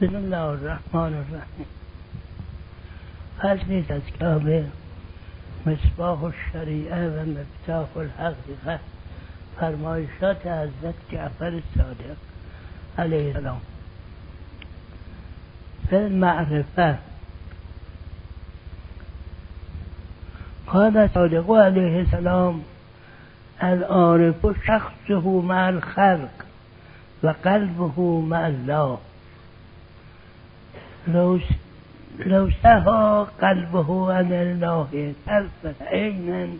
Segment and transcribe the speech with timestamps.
[0.00, 1.66] بسم الله الرحمن الرحیم.
[3.38, 4.42] فصلی از کتاب
[5.66, 8.78] مصباح الشریعه و مفتاح الحقیقه
[9.60, 12.16] فرمایشات حضرت جعفر صادق
[12.98, 13.60] علیه السلام.
[15.90, 16.98] فی المعرفه
[20.66, 22.64] قال صادق علیه السلام
[23.60, 26.44] العارف شخصه مع الخلق
[27.22, 28.98] و قلبه مع الله.
[31.08, 36.58] لو سهى قلبه عن الله طرفة عين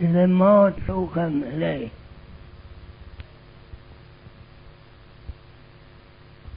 [0.00, 1.88] لما شوقا إليه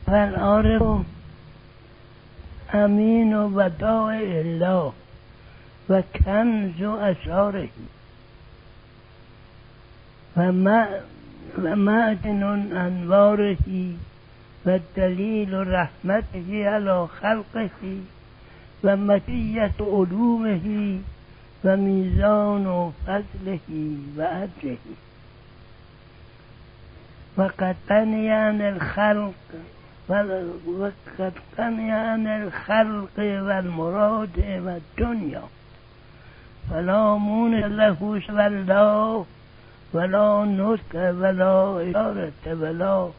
[0.08, 1.02] فالعارف
[2.74, 4.94] أمين ودائع الله
[5.90, 7.70] وكنز أسراره
[11.58, 12.44] ومعدن
[12.78, 13.94] أنواره
[14.68, 17.82] والدليل رحمته على خلقه
[18.84, 20.68] ومزية علومه
[21.64, 23.68] وميزان فضله
[24.18, 24.96] وأجره
[27.38, 29.48] وقد بني عن الخلق
[30.08, 35.44] وقد بني عن الخلق والمراد والدنيا.
[36.70, 39.26] فلا مونس له سوى الله
[39.94, 41.56] ولا نطق ولا
[41.90, 43.10] إشارة ولا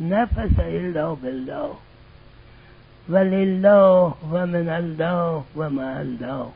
[0.00, 1.74] نفس إلا بالله.
[3.08, 6.52] ولله ومن الله ومع الله.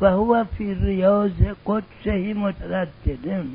[0.00, 3.46] فهو في رياض قدسه متردد.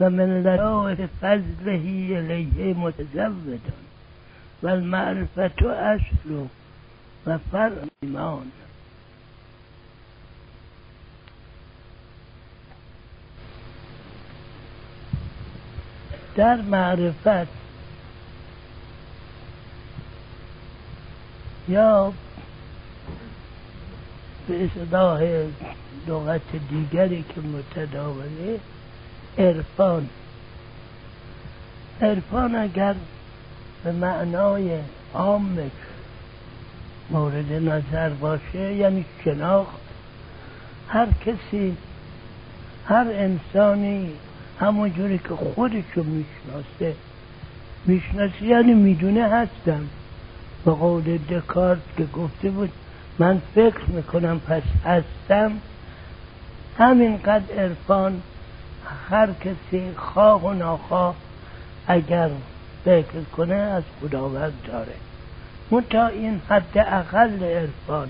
[0.00, 1.86] ومن لطائف فضله
[2.18, 3.60] إليه متزود.
[4.62, 6.46] والمعرفة أصل
[7.26, 8.50] وفرع الإيمان
[16.36, 17.48] در معرفت
[21.68, 22.12] یا
[24.48, 25.22] به اصطلاح
[26.08, 28.60] لغت دیگری که متداوله
[29.38, 30.08] عرفان.
[32.02, 32.94] عرفان اگر
[33.84, 34.78] به معنای
[35.14, 35.70] عامش
[37.10, 39.80] مورد نظر باشه یعنی شناخت
[40.88, 41.76] هر کسی
[42.86, 44.12] هر انسانی
[44.60, 46.94] همون جوری که خودشو می‌شناسه.
[47.86, 49.88] می‌شناسه یعنی می‌دونه هستم.
[50.64, 52.70] به قول دکارت که گفته بود
[53.18, 55.52] من فکر می‌کنم پس هستم.
[56.78, 58.22] همینقدر عرفان
[59.10, 61.14] هر کسی خواه و ناخواه
[61.86, 62.30] اگر
[62.84, 64.94] فکر کنه از خداوند داره.
[65.70, 68.08] منتها این حد اقل عرفان.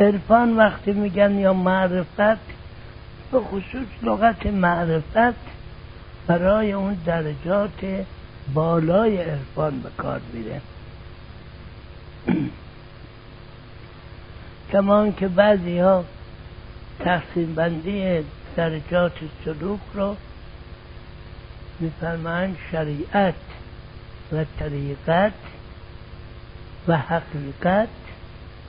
[0.00, 2.57] عرفان وقتی میگن یا معرفت
[3.32, 5.34] به خصوص لغت معرفت
[6.26, 8.04] برای اون درجات
[8.54, 10.60] بالای عرفان به کار میره.
[14.72, 16.04] کمان که بعضی ها
[16.98, 18.24] تقسیم بندی
[18.56, 19.12] درجات
[19.44, 20.16] سلوک رو
[21.80, 23.34] میفرمایند شریعت
[24.32, 25.32] و طریقت
[26.88, 27.88] و حقیقت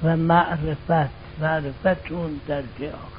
[0.03, 1.09] و معرفت.
[1.41, 3.18] معرفت اون درجه آخر.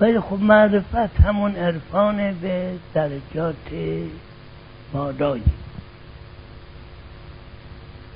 [0.00, 3.56] ولی خب معرفت همون عرفان به درجات
[4.92, 5.42] بالایی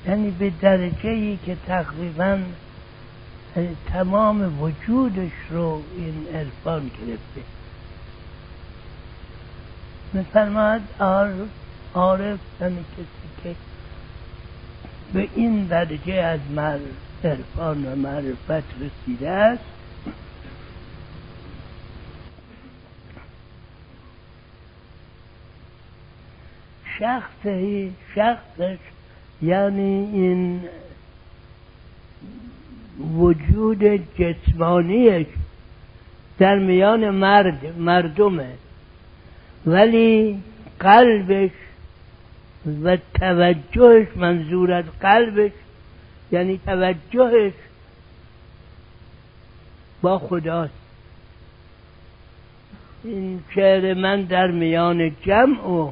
[0.07, 2.39] یعنی به درجه ای که تقریبا
[3.93, 7.41] تمام وجودش رو این عرفان گرفته.
[10.13, 10.81] میفرماید
[11.93, 13.55] عارف یعنی کسی که
[15.13, 16.39] به این درجه از
[17.23, 19.63] عرفان و معرفت رسیده است
[27.01, 28.77] شخصی شخصش
[29.41, 30.61] یعنی این
[33.17, 33.83] وجود
[34.17, 35.27] جسمانیش
[36.39, 38.53] در میان مرد مردمه.
[39.65, 40.39] ولی
[40.79, 41.51] قلبش
[42.83, 45.51] و توجهش منظور از قلبش
[46.31, 47.53] یعنی توجهش
[50.01, 50.73] با خداست.
[53.03, 55.91] این شعر من در میان جمع و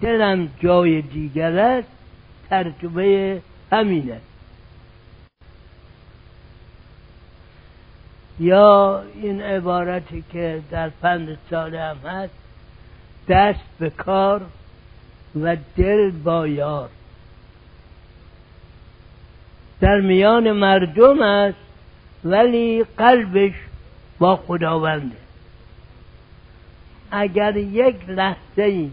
[0.00, 1.88] دلم جای دیگر است
[2.50, 3.40] ترجمه
[3.72, 4.20] همینه.
[8.40, 12.34] یا این عبارتی که در پند سال هم هست
[13.28, 14.42] دست به کار
[15.40, 16.88] و دل با یار.
[19.80, 21.58] در میان مردم است
[22.24, 23.52] ولی قلبش
[24.18, 25.16] با خداونده.
[27.10, 28.90] اگر یک لحظه ای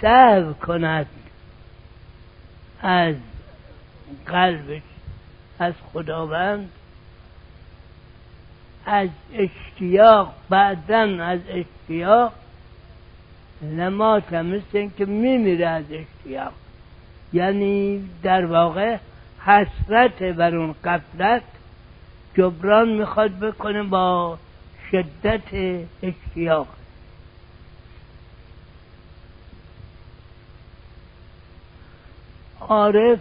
[0.00, 1.06] سهو کند
[2.82, 3.14] از
[4.26, 4.82] قلبش
[5.58, 6.70] از خداوند
[8.86, 12.32] از اشتیاق بعدا از اشتیاق.
[13.62, 16.52] نمات مثل که میمیره از اشتیاق.
[17.32, 18.96] یعنی در واقع
[19.46, 21.42] حسرت بر اون قفلت
[22.36, 24.38] جبران می‌خواد بکنه با
[24.90, 26.77] شدت اشتیاق.
[32.68, 33.18] عارف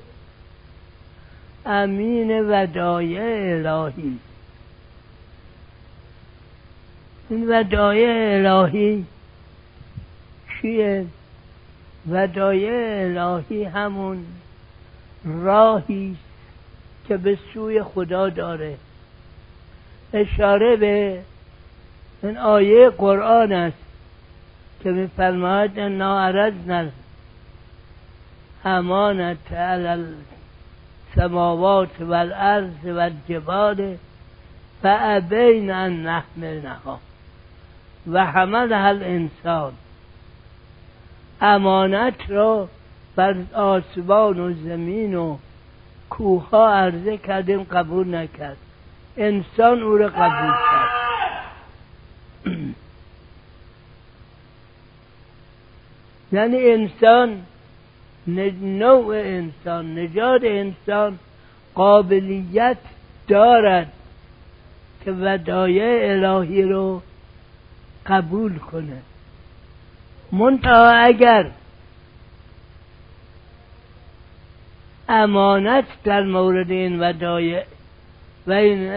[1.65, 4.19] امین ودایع الهی.
[7.29, 9.05] این ودایع الهی
[10.61, 11.05] چیه
[12.09, 12.71] ودایع
[13.17, 14.25] الهی همون
[15.25, 16.15] راهی
[17.07, 18.75] که به سوی خدا داره.
[20.13, 21.19] اشاره به
[22.23, 23.77] این آیه قرآن است
[24.83, 26.89] که میفرماید انا عرضنا
[28.67, 29.87] امانت علی
[31.15, 33.97] السماوات والارض والجبال
[34.83, 36.99] فابین ان نحملنها.
[38.11, 39.73] و حملها الانسان.
[41.41, 42.69] امانت را
[43.15, 45.37] بر آسمان و زمین و
[46.09, 48.57] کوه ها عرضه کردیم قبول نکرد.
[49.17, 50.89] انسان او را قبول کرد.
[56.31, 57.41] یعنی انسان
[58.27, 61.19] نوع انسان نجات انسان
[61.75, 62.77] قابلیت
[63.27, 63.91] دارد
[65.05, 67.01] که ودایع الهی رو
[68.05, 69.01] قبول کنه.
[70.31, 71.51] منتها اگر
[75.09, 77.63] امانت در مورد این ودایع
[78.47, 78.91] و این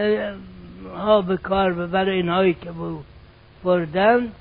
[0.95, 2.69] ها به کار ببر اینهایی که
[3.63, 4.31] بردن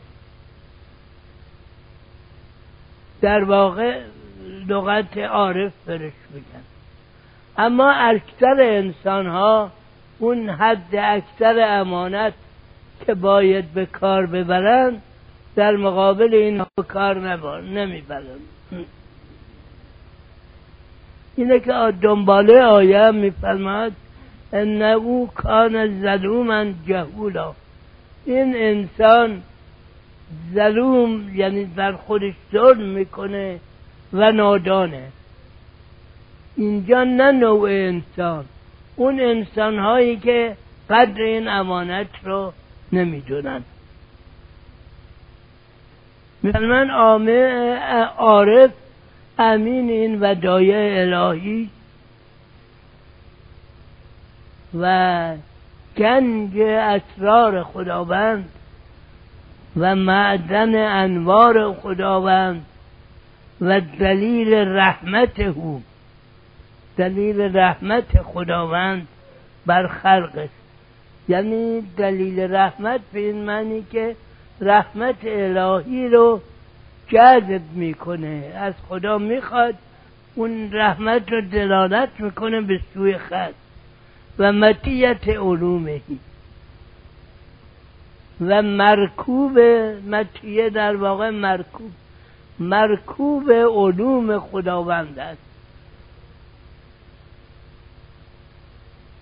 [3.21, 4.01] در واقع
[4.69, 6.63] لغت عارف برش بگن
[7.59, 9.71] اما اکثر انسان ها
[10.19, 12.35] اون حد اکثر امانت
[13.07, 15.03] که باید به کار ببرند
[15.57, 17.19] در مقابل این کار
[17.61, 18.41] نمی‌برند
[21.37, 21.73] اینه که
[22.03, 23.93] دنباله آیه میفرماد
[24.53, 27.53] انه کان ظلوما جهولا.
[28.25, 29.43] این انسان
[30.55, 33.61] ظلوم یعنی در خودش ظلم می‌کنه
[34.13, 35.09] و نادانه.
[36.57, 38.45] اینجا نه نوع انسان.
[38.97, 40.57] اون انسان هایی که
[40.91, 42.53] قدر این امانت رو
[42.93, 43.63] نمی‌دونن.
[46.43, 46.91] من
[48.19, 48.71] عارف
[49.39, 51.71] امین این ودایع الهی
[54.81, 55.35] و
[55.97, 58.49] گنج اسرار خداوند
[59.77, 62.67] و معدن انوار خداوند.
[63.61, 65.83] و دلیل رحمت او
[66.97, 69.09] دلیل رحمت خداوند
[69.67, 70.61] بر خلق است.
[71.29, 74.17] یعنی دلیل رحمت به این معنی که
[74.61, 76.41] رحمت الهی رو
[77.09, 78.53] جذب می‌کنه.
[78.57, 79.75] از خدا می‌خواد
[80.35, 83.55] اون رحمت رو دلالت می‌کنه به سوی خد
[84.39, 86.19] و متیت علومهی
[88.41, 89.59] و مرکوب
[90.09, 91.91] متیه در واقع مرکوب.
[92.61, 95.43] مرکوب علوم خداوند است.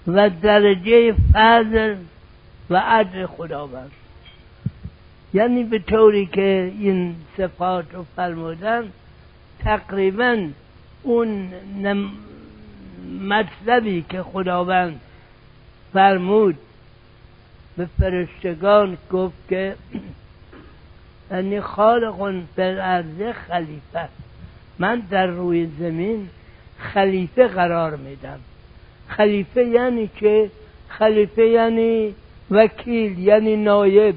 [0.07, 1.97] و درجه فضل
[2.71, 3.91] و عدل خداوند.
[5.35, 8.93] یعنی به طوری که این صفات رو فرمودن
[9.59, 10.49] تقریبا
[11.03, 11.53] اون
[13.29, 15.01] مطلبی که خداوند
[15.93, 16.59] فرمود
[17.77, 19.77] به فرشتگان گفت که
[21.31, 24.09] یعنی خالق بالارض خلیفه.
[24.79, 26.29] من در روی زمین
[26.79, 28.39] خلیفه قرار میدم.
[29.09, 30.51] خلیفه یعنی که
[30.89, 32.15] خلیفه یعنی
[32.51, 34.15] وکیل یعنی نایب.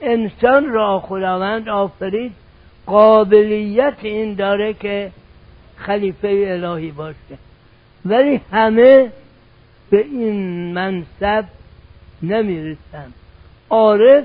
[0.00, 2.32] انسان را خداوند آفرید
[2.86, 5.10] قابلیت این داره که
[5.76, 7.38] خلیفه الهی باشه.
[8.04, 9.12] ولی همه
[9.90, 11.44] به این منصب
[12.22, 13.12] نمی‌رسن.
[13.70, 14.24] عارف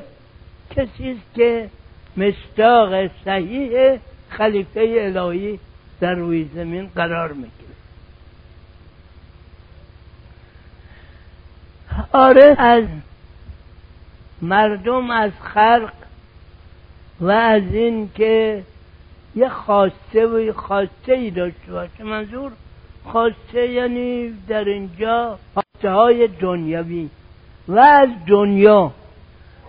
[0.76, 1.70] کسی است که
[2.18, 4.00] مستاق صحیح
[4.30, 5.60] خلیفه الهی
[6.00, 7.74] در روی زمین قرار می‌گیره.
[12.12, 12.84] آره از
[14.42, 15.94] مردم از خلق
[17.22, 18.64] و از این که
[19.36, 22.04] یه خواسته و خواسته ای داشته باشه.
[22.04, 22.52] منظور
[23.04, 27.10] خواسته یعنی در اینجا خواسته های دنیوی
[27.68, 28.92] و از دنیا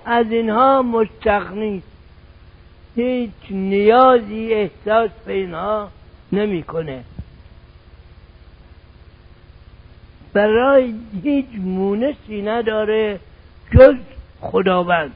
[0.05, 1.83] از اینها مستغنی
[2.97, 5.91] هیچ نیازی احساس به اینها
[6.33, 7.05] نمی‌کنه.
[10.33, 13.21] برای هیچ مونسی نداره
[13.73, 13.95] جز
[14.41, 15.15] خداوند.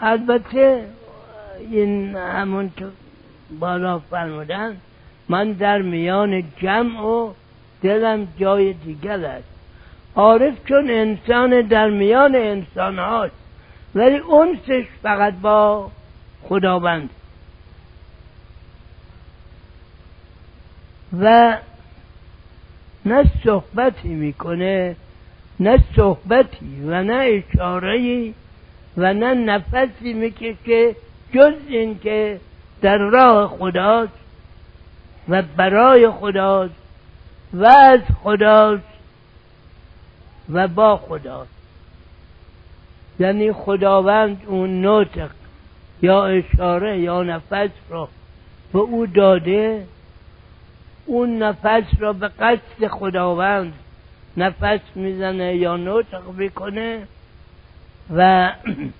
[0.00, 0.86] البته
[1.70, 2.86] این همون که
[3.60, 4.76] بالا فرمودن
[5.28, 7.32] من در میان جمع و
[7.82, 9.61] دلم جای دیگر است.
[10.16, 13.34] عارف چون انسان در میان انسان هاست
[13.94, 15.90] ولی اونسش فقط با
[16.42, 17.10] خداوند.
[21.20, 21.56] و
[23.06, 24.96] نه صحبتی می‌کنه
[25.60, 28.32] نه صحبتی و نه اشاره
[28.96, 30.94] و نه نفسی می‌کشه
[31.34, 32.40] جز اینکه
[32.82, 34.12] در راه خداست
[35.28, 36.74] و برای خداست
[37.54, 38.91] و از خداست
[40.50, 41.50] و با خداست
[43.18, 45.30] یعنی خداوند اون نطق
[46.02, 48.08] یا اشاره یا نفس را
[48.72, 49.86] به او داده
[51.06, 53.72] اون نفس را به قصد خداوند
[54.36, 57.06] نفس می‌زنه یا نطق می‌کنه
[58.10, 58.52] و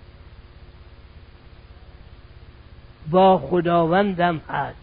[3.10, 4.76] با خداوندم هست.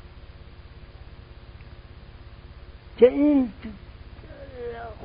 [2.98, 3.52] که این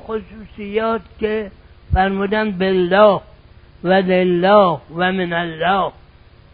[0.07, 1.51] خصوصیات که
[1.95, 3.21] فرمودن بالله
[3.85, 5.93] و لله و من الله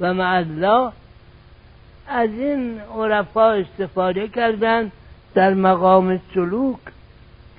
[0.01, 0.93] و مع الله
[2.09, 4.93] از این عرفا استفاده کردن
[5.35, 6.79] در مقام سلوک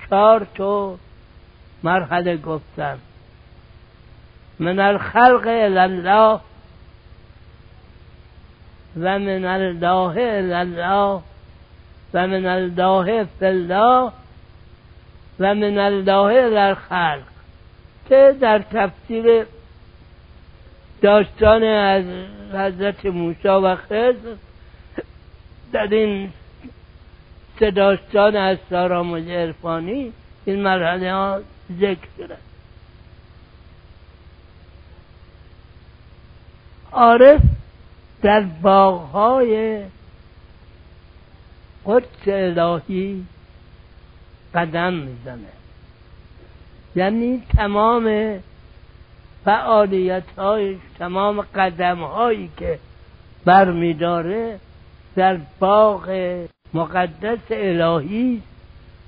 [0.10, 0.98] چهار تو
[1.84, 2.98] مرحله گفتن.
[4.60, 6.40] من الخلق الله
[8.98, 10.18] و من الله
[10.56, 11.22] الله
[12.14, 14.12] و من الله فی الله.
[15.42, 17.24] و من الله در خلق
[18.10, 19.46] که در تفسیر
[21.02, 22.06] داستان از
[22.54, 24.14] حضرت موسی و خضر
[25.74, 26.30] در این
[27.60, 30.14] سه داستان از ساراموز عرفانی
[30.46, 31.42] این مرحله ها
[31.80, 32.38] ذکر شده.
[36.92, 37.42] عارف
[38.22, 39.84] در باغهای
[41.86, 43.26] قدس الهی
[44.56, 45.48] قدم می‌زنه.
[46.96, 48.38] یعنی تمام
[49.46, 52.80] فعالیت هایش تمام قدم هایی که
[53.46, 54.60] برمیداره
[55.16, 56.10] در باغ
[56.74, 58.42] مقدس الهی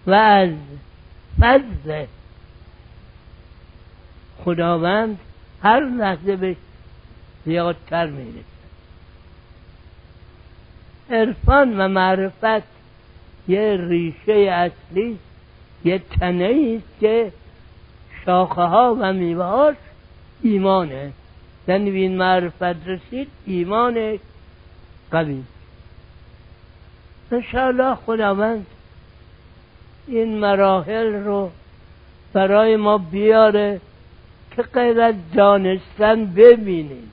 [0.08, 0.50] و از
[1.40, 2.06] فضل
[4.46, 5.20] خداوند
[5.64, 6.56] هر لحظه به
[7.46, 8.44] زیادتر می‌رسه.
[11.10, 12.68] عرفان و معرفت
[13.48, 15.20] یه ریشه اصلی
[15.86, 17.32] یه تنه است که
[18.26, 19.76] شاخه ها و میوهاش
[20.42, 21.12] ایمانه.
[21.68, 24.20] یعنی به این معرفت رسید ایمان
[25.12, 25.44] قوی.
[27.32, 28.66] انشاءالله خداوند
[30.08, 31.52] این مراحل رو
[32.34, 33.82] برای ما بیاره
[34.56, 37.12] که غیر از دانستن ببینیم.